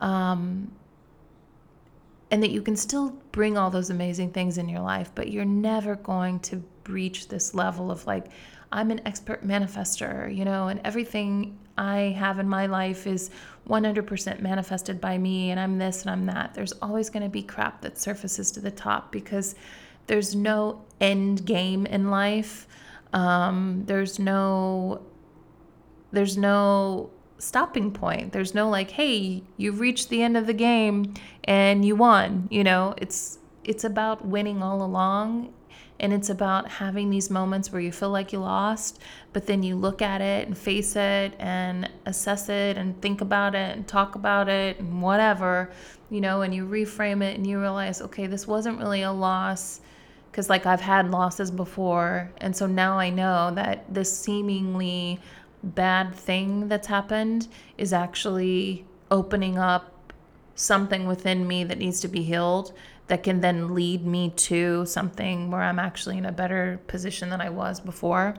Um, 0.00 0.70
and 2.30 2.42
that 2.42 2.50
you 2.50 2.60
can 2.60 2.76
still 2.76 3.10
bring 3.32 3.56
all 3.56 3.70
those 3.70 3.90
amazing 3.90 4.30
things 4.32 4.58
in 4.58 4.68
your 4.68 4.80
life, 4.80 5.10
but 5.14 5.30
you're 5.30 5.46
never 5.46 5.96
going 5.96 6.38
to 6.40 6.62
reach 6.86 7.28
this 7.28 7.54
level 7.54 7.90
of 7.90 8.06
like, 8.06 8.26
I'm 8.70 8.90
an 8.90 9.00
expert 9.06 9.46
manifester, 9.46 10.34
you 10.34 10.44
know, 10.44 10.68
and 10.68 10.80
everything 10.84 11.58
I 11.78 12.14
have 12.18 12.38
in 12.38 12.48
my 12.48 12.66
life 12.66 13.06
is 13.06 13.30
100% 13.68 14.40
manifested 14.40 15.00
by 15.00 15.16
me, 15.16 15.50
and 15.50 15.60
I'm 15.60 15.78
this 15.78 16.02
and 16.02 16.10
I'm 16.10 16.26
that. 16.26 16.52
There's 16.52 16.72
always 16.82 17.08
going 17.08 17.22
to 17.22 17.28
be 17.28 17.42
crap 17.42 17.80
that 17.82 17.98
surfaces 17.98 18.50
to 18.52 18.60
the 18.60 18.70
top 18.70 19.10
because 19.10 19.54
there's 20.06 20.34
no 20.34 20.84
end 21.00 21.46
game 21.46 21.86
in 21.86 22.10
life. 22.10 22.66
Um, 23.12 23.84
there's 23.86 24.18
no, 24.18 25.02
there's 26.12 26.36
no 26.36 27.10
stopping 27.38 27.92
point. 27.92 28.32
There's 28.32 28.54
no 28.54 28.68
like, 28.68 28.90
hey, 28.90 29.42
you've 29.56 29.80
reached 29.80 30.08
the 30.08 30.22
end 30.22 30.36
of 30.36 30.46
the 30.46 30.54
game 30.54 31.14
and 31.44 31.84
you 31.84 31.96
won. 31.96 32.48
You 32.50 32.64
know, 32.64 32.94
it's 32.98 33.38
it's 33.64 33.84
about 33.84 34.24
winning 34.24 34.62
all 34.62 34.82
along 34.82 35.52
and 36.00 36.12
it's 36.12 36.30
about 36.30 36.68
having 36.68 37.10
these 37.10 37.28
moments 37.28 37.72
where 37.72 37.80
you 37.80 37.90
feel 37.90 38.10
like 38.10 38.32
you 38.32 38.38
lost, 38.38 39.00
but 39.32 39.46
then 39.46 39.62
you 39.62 39.76
look 39.76 40.00
at 40.00 40.20
it 40.20 40.46
and 40.46 40.56
face 40.56 40.94
it 40.94 41.34
and 41.38 41.90
assess 42.06 42.48
it 42.48 42.76
and 42.76 43.00
think 43.02 43.20
about 43.20 43.54
it 43.54 43.76
and 43.76 43.86
talk 43.86 44.14
about 44.14 44.48
it 44.48 44.78
and 44.78 45.02
whatever, 45.02 45.70
you 46.08 46.20
know, 46.20 46.42
and 46.42 46.54
you 46.54 46.66
reframe 46.66 47.22
it 47.22 47.36
and 47.36 47.46
you 47.46 47.60
realize, 47.60 48.00
okay, 48.00 48.26
this 48.26 48.46
wasn't 48.46 48.78
really 48.78 49.02
a 49.02 49.12
loss 49.12 49.80
because 50.30 50.48
like 50.48 50.66
I've 50.66 50.80
had 50.80 51.10
losses 51.10 51.50
before. 51.50 52.30
And 52.38 52.54
so 52.54 52.66
now 52.66 52.96
I 52.98 53.10
know 53.10 53.50
that 53.54 53.92
this 53.92 54.16
seemingly 54.16 55.18
bad 55.62 56.14
thing 56.14 56.68
that's 56.68 56.86
happened 56.86 57.48
is 57.76 57.92
actually 57.92 58.84
opening 59.10 59.58
up 59.58 60.12
something 60.54 61.06
within 61.06 61.46
me 61.46 61.64
that 61.64 61.78
needs 61.78 62.00
to 62.00 62.08
be 62.08 62.22
healed 62.22 62.72
that 63.06 63.22
can 63.22 63.40
then 63.40 63.74
lead 63.74 64.04
me 64.04 64.30
to 64.30 64.84
something 64.86 65.50
where 65.50 65.62
I'm 65.62 65.78
actually 65.78 66.18
in 66.18 66.26
a 66.26 66.32
better 66.32 66.80
position 66.86 67.30
than 67.30 67.40
I 67.40 67.48
was 67.48 67.80
before. 67.80 68.34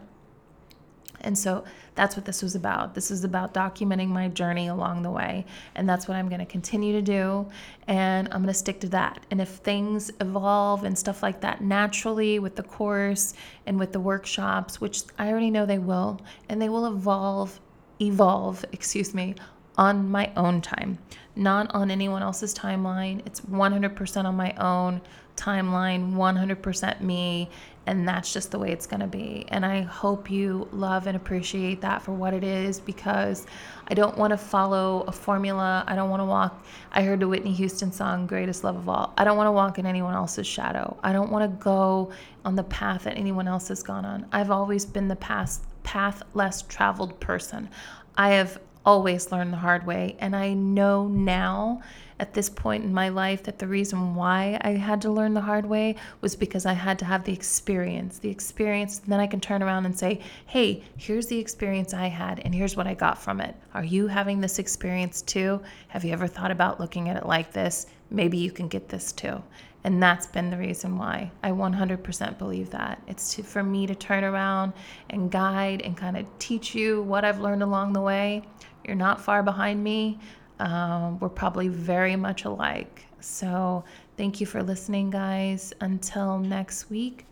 And 1.21 1.37
so 1.37 1.63
that's 1.95 2.15
what 2.15 2.25
this 2.25 2.41
was 2.41 2.55
about. 2.55 2.95
This 2.95 3.11
is 3.11 3.23
about 3.23 3.53
documenting 3.53 4.07
my 4.07 4.27
journey 4.29 4.67
along 4.67 5.01
the 5.03 5.11
way. 5.11 5.45
And 5.75 5.87
that's 5.87 6.07
what 6.07 6.15
I'm 6.15 6.29
going 6.29 6.39
to 6.39 6.45
continue 6.45 6.93
to 6.93 7.01
do. 7.01 7.49
And 7.87 8.27
I'm 8.27 8.41
going 8.41 8.47
to 8.47 8.53
stick 8.53 8.79
to 8.81 8.89
that. 8.89 9.25
And 9.31 9.41
if 9.41 9.49
things 9.49 10.11
evolve 10.21 10.83
and 10.83 10.97
stuff 10.97 11.21
like 11.21 11.41
that 11.41 11.61
naturally 11.61 12.39
with 12.39 12.55
the 12.55 12.63
course 12.63 13.33
and 13.65 13.79
with 13.79 13.91
the 13.91 13.99
workshops, 13.99 14.79
which 14.79 15.03
I 15.17 15.29
already 15.29 15.51
know 15.51 15.65
they 15.65 15.79
will, 15.79 16.21
and 16.47 16.61
they 16.61 16.69
will 16.69 16.85
evolve, 16.85 17.59
evolve, 17.99 18.63
excuse 18.71 19.13
me, 19.13 19.35
on 19.77 20.09
my 20.09 20.31
own 20.35 20.61
time, 20.61 20.97
not 21.35 21.73
on 21.73 21.89
anyone 21.89 22.21
else's 22.21 22.53
timeline. 22.53 23.25
It's 23.25 23.41
100% 23.41 24.25
on 24.25 24.35
my 24.35 24.53
own 24.55 25.01
timeline, 25.39 26.13
100% 26.13 27.01
me, 27.01 27.49
and 27.87 28.07
that's 28.07 28.31
just 28.31 28.51
the 28.51 28.59
way 28.59 28.71
it's 28.71 28.85
going 28.85 28.99
to 28.99 29.07
be. 29.07 29.45
And 29.47 29.65
I 29.65 29.81
hope 29.81 30.29
you 30.29 30.67
love 30.71 31.07
and 31.07 31.15
appreciate 31.15 31.81
that 31.81 32.01
for 32.01 32.11
what 32.11 32.33
it 32.33 32.43
is 32.43 32.79
because 32.79 33.47
I 33.87 33.95
don't 33.95 34.17
want 34.17 34.31
to 34.31 34.37
follow 34.37 35.01
a 35.07 35.11
formula. 35.11 35.83
I 35.87 35.95
don't 35.95 36.09
want 36.09 36.19
to 36.19 36.25
walk. 36.25 36.65
I 36.91 37.01
heard 37.01 37.19
the 37.19 37.27
Whitney 37.27 37.53
Houston 37.53 37.91
song, 37.91 38.27
Greatest 38.27 38.63
Love 38.63 38.75
of 38.75 38.87
All. 38.87 39.13
I 39.17 39.23
don't 39.23 39.37
want 39.37 39.47
to 39.47 39.51
walk 39.51 39.79
in 39.79 39.87
anyone 39.87 40.13
else's 40.13 40.45
shadow. 40.45 40.97
I 41.03 41.13
don't 41.13 41.31
want 41.31 41.49
to 41.49 41.63
go 41.63 42.11
on 42.45 42.55
the 42.55 42.63
path 42.63 43.05
that 43.05 43.17
anyone 43.17 43.47
else 43.47 43.69
has 43.69 43.81
gone 43.81 44.05
on. 44.05 44.27
I've 44.31 44.51
always 44.51 44.85
been 44.85 45.07
the 45.07 45.15
path, 45.15 45.65
path 45.83 46.21
less 46.35 46.61
traveled 46.63 47.19
person. 47.19 47.69
I 48.17 48.31
have 48.31 48.59
always 48.85 49.31
learned 49.31 49.53
the 49.53 49.57
hard 49.57 49.85
way. 49.85 50.15
And 50.19 50.35
I 50.35 50.53
know 50.53 51.07
now 51.07 51.81
at 52.19 52.33
this 52.33 52.49
point 52.49 52.83
in 52.83 52.93
my 52.93 53.09
life 53.09 53.43
that 53.43 53.59
the 53.59 53.67
reason 53.67 54.15
why 54.15 54.57
I 54.61 54.71
had 54.71 55.01
to 55.01 55.11
learn 55.11 55.33
the 55.33 55.41
hard 55.41 55.65
way 55.65 55.95
was 56.21 56.35
because 56.35 56.65
I 56.65 56.73
had 56.73 56.99
to 56.99 57.05
have 57.05 57.23
the 57.23 57.33
experience. 57.33 58.19
The 58.19 58.29
experience, 58.29 58.99
then 58.99 59.19
I 59.19 59.27
can 59.27 59.39
turn 59.39 59.63
around 59.63 59.85
and 59.85 59.97
say, 59.97 60.19
hey, 60.45 60.83
here's 60.97 61.27
the 61.27 61.39
experience 61.39 61.93
I 61.93 62.07
had, 62.07 62.39
and 62.39 62.53
here's 62.53 62.75
what 62.75 62.87
I 62.87 62.93
got 62.93 63.17
from 63.17 63.39
it. 63.39 63.55
Are 63.73 63.83
you 63.83 64.07
having 64.07 64.41
this 64.41 64.59
experience 64.59 65.21
too? 65.21 65.61
Have 65.87 66.03
you 66.03 66.13
ever 66.13 66.27
thought 66.27 66.51
about 66.51 66.79
looking 66.79 67.09
at 67.09 67.17
it 67.17 67.25
like 67.25 67.53
this? 67.53 67.87
Maybe 68.11 68.37
you 68.37 68.51
can 68.51 68.67
get 68.67 68.89
this 68.89 69.11
too. 69.11 69.41
And 69.83 70.03
that's 70.03 70.27
been 70.27 70.49
the 70.49 70.57
reason 70.57 70.97
why 70.97 71.31
I 71.41 71.51
100% 71.51 72.37
believe 72.37 72.69
that. 72.71 73.01
It's 73.07 73.35
to, 73.35 73.43
for 73.43 73.63
me 73.63 73.87
to 73.87 73.95
turn 73.95 74.25
around 74.25 74.73
and 75.09 75.31
guide 75.31 75.81
and 75.83 75.95
kind 75.95 76.17
of 76.17 76.25
teach 76.37 76.75
you 76.75 77.01
what 77.03 77.23
I've 77.23 77.39
learned 77.39 77.63
along 77.63 77.93
the 77.93 78.01
way. 78.01 78.43
You're 78.83 78.95
not 78.95 79.21
far 79.21 79.41
behind 79.41 79.81
me. 79.81 80.19
Um, 80.59 81.19
we're 81.19 81.29
probably 81.29 81.67
very 81.67 82.15
much 82.15 82.45
alike. 82.45 83.05
So, 83.21 83.83
thank 84.17 84.39
you 84.39 84.45
for 84.45 84.63
listening, 84.63 85.09
guys. 85.09 85.73
Until 85.81 86.37
next 86.39 86.89
week, 86.89 87.25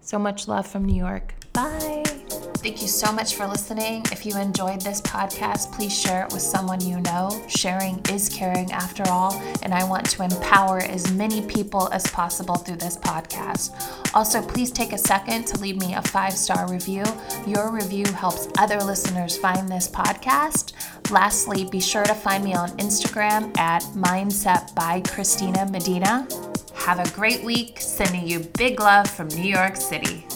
so 0.00 0.18
much 0.18 0.48
love 0.48 0.66
from 0.66 0.84
New 0.84 0.96
York. 0.96 1.34
Bye. 1.52 2.15
Thank 2.66 2.82
you 2.82 2.88
so 2.88 3.12
much 3.12 3.36
for 3.36 3.46
listening. 3.46 4.02
If 4.10 4.26
you 4.26 4.36
enjoyed 4.36 4.80
this 4.80 5.00
podcast, 5.00 5.70
please 5.70 5.96
share 5.96 6.26
it 6.26 6.32
with 6.32 6.42
someone 6.42 6.80
you 6.80 6.98
know. 6.98 7.30
Sharing 7.46 8.00
is 8.10 8.28
caring 8.28 8.72
after 8.72 9.04
all, 9.06 9.40
and 9.62 9.72
I 9.72 9.84
want 9.84 10.10
to 10.10 10.24
empower 10.24 10.78
as 10.78 11.12
many 11.12 11.42
people 11.42 11.88
as 11.92 12.04
possible 12.08 12.56
through 12.56 12.78
this 12.78 12.96
podcast. 12.96 13.70
Also, 14.14 14.42
please 14.42 14.72
take 14.72 14.92
a 14.92 14.98
second 14.98 15.46
to 15.46 15.60
leave 15.60 15.76
me 15.76 15.94
a 15.94 16.02
five 16.02 16.32
star 16.32 16.68
review. 16.68 17.04
Your 17.46 17.70
review 17.70 18.04
helps 18.06 18.48
other 18.58 18.80
listeners 18.80 19.36
find 19.36 19.68
this 19.68 19.88
podcast. 19.88 20.72
Lastly, 21.12 21.68
be 21.70 21.78
sure 21.78 22.02
to 22.02 22.14
find 22.14 22.42
me 22.42 22.56
on 22.56 22.70
Instagram 22.78 23.56
at 23.58 23.82
Mindset 23.94 24.74
by 24.74 25.02
Christina 25.02 25.70
Medina. 25.70 26.26
Have 26.74 26.98
a 26.98 27.08
great 27.14 27.44
week. 27.44 27.78
Sending 27.80 28.26
you 28.26 28.40
big 28.58 28.80
love 28.80 29.08
from 29.08 29.28
New 29.28 29.44
York 29.54 29.76
City. 29.76 30.26